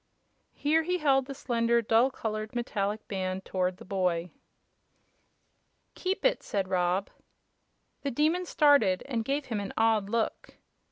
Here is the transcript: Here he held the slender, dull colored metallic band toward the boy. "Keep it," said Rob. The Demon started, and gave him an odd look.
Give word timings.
Here 0.55 0.81
he 0.81 0.97
held 0.97 1.27
the 1.27 1.35
slender, 1.35 1.79
dull 1.83 2.09
colored 2.09 2.55
metallic 2.55 3.07
band 3.07 3.45
toward 3.45 3.77
the 3.77 3.85
boy. 3.85 4.31
"Keep 5.93 6.25
it," 6.25 6.41
said 6.41 6.67
Rob. 6.69 7.11
The 8.01 8.09
Demon 8.09 8.47
started, 8.47 9.03
and 9.05 9.23
gave 9.23 9.45
him 9.45 9.59
an 9.59 9.73
odd 9.77 10.09
look. 10.09 10.57